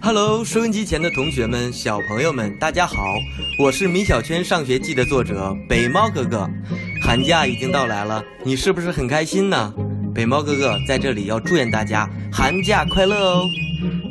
[0.00, 3.16] Hello，收音机前的同学们、小朋友们，大家好！
[3.58, 6.48] 我是米小圈上学记的作者北猫哥哥。
[7.02, 9.74] 寒假已经到来了，你是不是很开心呢？
[10.14, 13.44] 北猫哥哥在这里要祝愿大家寒假快乐哦！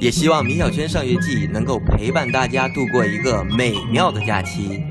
[0.02, 4.82] 也希望米小圈上学记能够陪伴大家度过一个美妙的假期。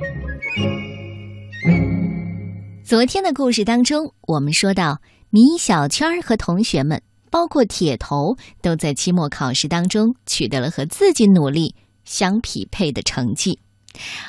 [2.82, 7.02] 昨天的故事当中，我们说到米小圈和同学们。
[7.35, 11.74] 包括铁头都在期末考试当中取得了和自己努力
[12.05, 13.59] 相匹配的成绩，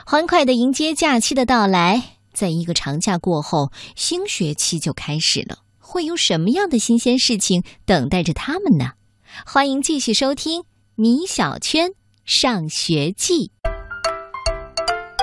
[0.07, 2.01] 欢快的迎接假期的到来。
[2.33, 8.93] 在一个长假过后，新学期就开始了，会有什么样的新鲜事情等待着他们呢？
[9.45, 10.61] 欢迎继续收听
[10.95, 11.91] 《米小圈
[12.25, 13.51] 上学记》。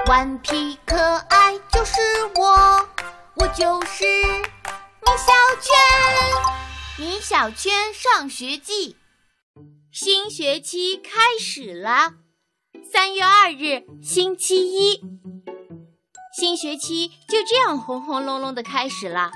[0.09, 1.95] 顽皮可爱就是
[2.37, 2.87] 我，
[3.35, 5.82] 我就是米小圈。
[7.03, 8.95] 米小圈上学记，
[9.91, 12.13] 新学期开始了。
[12.93, 15.01] 三月二日，星期一，
[16.39, 19.33] 新学期就这样轰轰隆隆的开始了。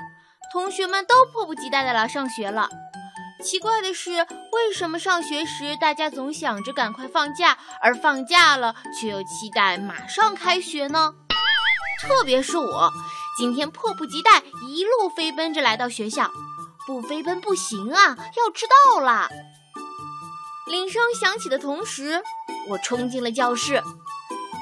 [0.53, 2.69] 同学们都迫不及待的来上学了。
[3.43, 11.13] 奇怪的是，为什么上学时大家总想着赶快放假，而放假了却又期待马上开学呢？
[12.01, 12.89] 特别是我，
[13.37, 16.31] 今天迫不及待，一路飞奔着来到学校。
[16.87, 19.27] 不飞奔不行啊，要迟到啦！
[20.67, 22.23] 铃声响起的同时，
[22.69, 23.83] 我冲进了教室。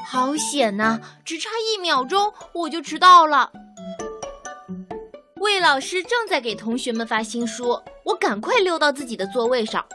[0.07, 3.51] 好险呐，只差一秒钟我就迟到了。
[5.35, 9.85] 魏老师正在给同学们发新书，我赶快溜到自己的座位上。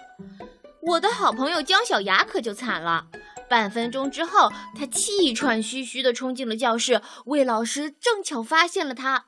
[0.83, 3.09] 我的好朋友姜小牙可就惨了，
[3.49, 7.03] 半分钟之后，他气喘吁吁地冲进了教室。
[7.25, 9.27] 魏老师正巧发现了他，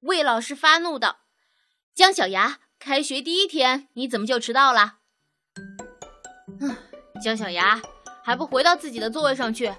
[0.00, 1.16] 魏老师发怒道。
[1.98, 4.98] 姜小牙，开学第一天，你怎么就迟到了？
[6.60, 6.76] 嗯，
[7.20, 7.82] 姜小牙，
[8.22, 9.74] 还不回到自己的座位上去？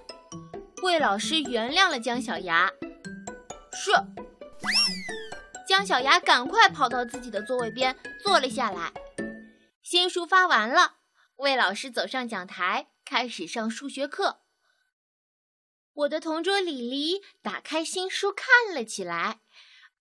[0.83, 2.69] 魏老师原谅了姜小牙。
[3.71, 3.93] 是。
[5.65, 8.91] 姜小牙赶快跑到自己的座位边坐了下来。
[9.81, 10.95] 新书发完了，
[11.37, 14.41] 魏老师走上讲台，开始上数学课。
[15.93, 19.39] 我的同桌李黎打开新书看了起来。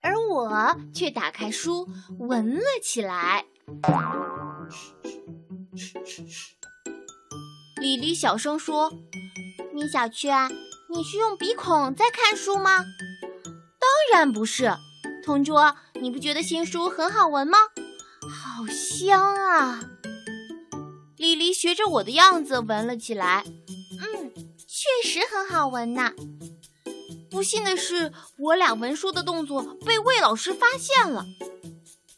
[0.01, 1.89] 而我却打开书
[2.19, 3.45] 闻了起来。
[7.81, 8.93] 李黎小声说
[9.73, 10.49] ：“米小圈，
[10.89, 12.85] 你是用鼻孔在看书吗
[13.79, 14.77] ？”“当然不是。
[15.25, 17.59] ”“同桌，你不觉得新书很好闻吗
[18.29, 19.81] ？”“好香啊！”
[21.17, 23.45] 李黎学着我的样子闻了起来。
[24.01, 24.33] “嗯，
[24.67, 26.13] 确实很好闻呢。”
[27.31, 31.25] 不幸的是，我俩闻书的动作被魏老师发现了。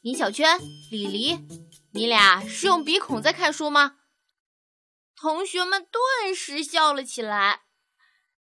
[0.03, 0.59] 米小圈、
[0.91, 1.39] 李黎，
[1.93, 3.97] 你俩是用鼻孔在看书吗？
[5.17, 7.63] 同学们顿时笑了起来。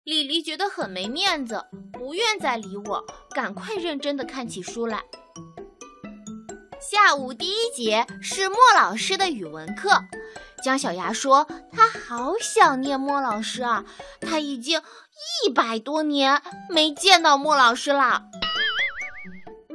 [0.04, 5.04] 李黎觉得很没面子，不愿再理我，赶快认真的看起书来。
[6.80, 9.90] 下午第一节是莫老师的语文课。
[10.64, 13.84] 姜小牙说：“他好想念莫老师啊，
[14.20, 14.82] 他已经
[15.44, 18.24] 一百多年没见到莫老师了。”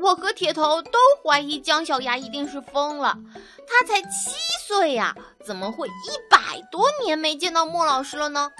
[0.02, 3.18] 我和铁头都怀疑姜小牙一定是疯了，
[3.66, 4.30] 他才七
[4.66, 5.90] 岁呀，怎么会一
[6.30, 8.52] 百多年没见到莫老师了呢？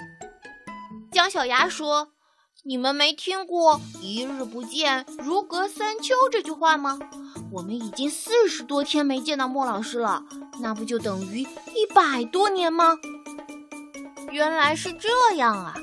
[1.11, 2.09] 姜小牙说
[2.65, 6.99] ：“你们没听过‘一日不见，如隔三秋’这句话吗？
[7.51, 10.23] 我们已经四十多天没见到莫老师了。”
[10.59, 12.97] 那不就等于一百多年吗？
[14.31, 15.75] 原来是这样啊！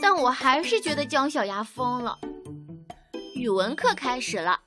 [0.00, 2.18] 但我还是觉得姜小牙疯了。
[3.34, 4.60] 语文课开始了，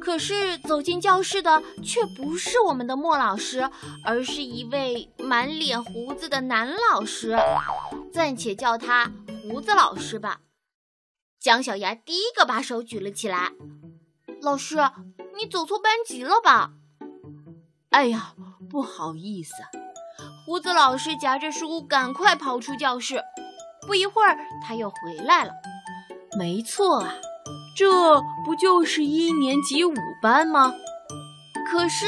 [0.00, 3.68] 可是走进教室的却不是我们的莫老师，
[4.04, 7.36] 而是一位满脸胡子的男老师，
[8.12, 9.10] 暂且叫他
[9.42, 10.40] 胡子老师吧。
[11.38, 13.52] 姜小牙第一个把手举了起来
[14.42, 14.76] ：“老师，
[15.36, 16.72] 你走错班级了吧？”
[17.90, 18.34] 哎呀！
[18.68, 19.52] 不好意思，
[20.44, 23.22] 胡子老师夹着书赶快跑出教室。
[23.86, 24.36] 不一会儿，
[24.66, 25.52] 他又回来了。
[26.38, 27.14] 没错啊，
[27.76, 30.74] 这不就是一年级五班吗？
[31.70, 32.06] 可是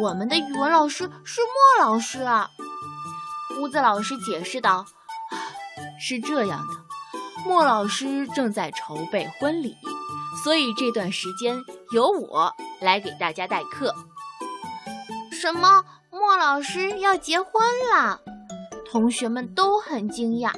[0.00, 2.50] 我们的语文老师是莫老师啊。
[3.54, 4.84] 胡子老师解释道
[6.00, 9.76] ：“是这样的，莫老师正在筹备婚礼，
[10.44, 11.56] 所以这段时间
[11.92, 13.94] 由我来给大家代课。”
[15.32, 15.84] 什么？
[16.10, 17.52] 莫老师要结婚
[17.92, 18.20] 了，
[18.90, 20.50] 同学们都很惊讶。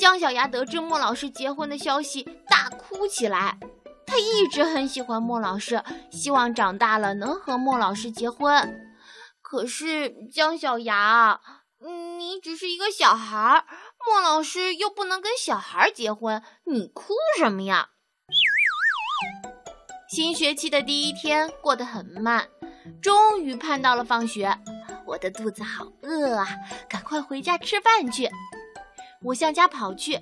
[0.00, 3.58] 姜小牙得知莫老师结婚的消息，大哭起来。
[4.06, 8.80] 他一直很喜欢莫老师，希望长大了能和莫老师结婚。
[9.42, 11.38] 可是姜小牙，
[12.18, 13.66] 你只是一个小孩儿，
[14.08, 17.90] 莫老师又不能跟小孩结婚，你哭什么呀？
[20.08, 22.48] 新学期的第一天过得很慢，
[23.02, 24.58] 终于盼到了放学。
[25.04, 26.48] 我的肚子好饿啊，
[26.88, 28.30] 赶快回家吃饭去。
[29.22, 30.18] 我向家跑去，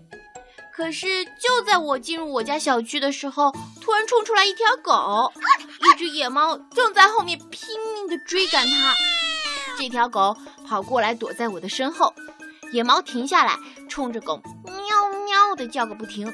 [0.75, 5.33] 可是就在我进入我家小区的时候，突然冲出来一条狗，
[5.85, 8.95] 一只野猫正在后面拼命地追赶它。
[9.79, 10.37] 这条狗
[10.67, 12.13] 跑过来躲在我的身后，
[12.73, 13.57] 野猫停下来，
[13.89, 16.27] 冲着狗喵喵地叫个不停，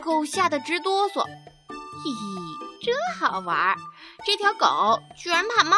[0.00, 1.20] 狗吓得直哆嗦。
[1.20, 3.74] 嘿嘿，真好玩！
[4.24, 5.76] 这条狗居然怕猫，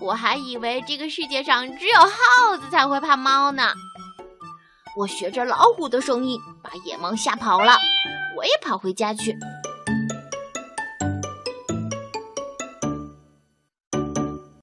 [0.00, 3.72] 我还以为这个世界上只有耗子才会怕猫呢。
[4.96, 7.72] 我学着老虎的声音把野猫吓跑了，
[8.36, 9.36] 我也跑回家去。